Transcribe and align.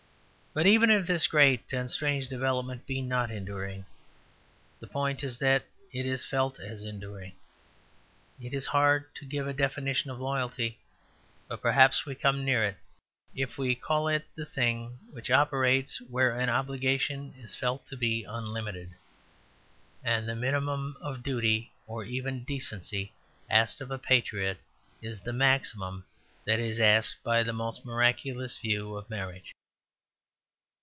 But 0.53 0.67
even 0.67 0.89
if 0.89 1.07
this 1.07 1.27
great 1.27 1.71
and 1.71 1.89
strange 1.89 2.27
development 2.27 2.85
be 2.85 3.01
not 3.01 3.31
enduring, 3.31 3.85
the 4.81 4.87
point 4.87 5.23
is 5.23 5.39
that 5.39 5.63
it 5.93 6.05
is 6.05 6.25
felt 6.25 6.59
as 6.59 6.83
enduring. 6.83 7.31
It 8.37 8.53
is 8.53 8.65
hard 8.65 9.05
to 9.15 9.25
give 9.25 9.47
a 9.47 9.53
definition 9.53 10.11
of 10.11 10.19
loyalty, 10.19 10.77
but 11.47 11.61
perhaps 11.61 12.05
we 12.05 12.15
come 12.15 12.43
near 12.43 12.65
it 12.65 12.75
if 13.33 13.57
we 13.57 13.75
call 13.75 14.09
it 14.09 14.25
the 14.35 14.45
thing 14.45 14.99
which 15.11 15.31
operates 15.31 16.01
where 16.09 16.37
an 16.37 16.49
obligation 16.49 17.33
is 17.39 17.55
felt 17.55 17.87
to 17.87 17.95
be 17.95 18.25
unlimited. 18.25 18.89
And 20.03 20.27
the 20.27 20.35
minimum 20.35 20.97
of 20.99 21.23
duty 21.23 21.71
or 21.87 22.03
even 22.03 22.43
decency 22.43 23.13
asked 23.49 23.79
of 23.79 23.89
a 23.89 23.97
patriot 23.97 24.57
is 25.01 25.21
the 25.21 25.31
maximum 25.31 26.03
that 26.43 26.59
is 26.59 26.77
asked 26.77 27.23
by 27.23 27.41
the 27.41 27.53
most 27.53 27.85
miraculous 27.85 28.57
view 28.57 28.97
of 28.97 29.09
marriage. 29.09 29.53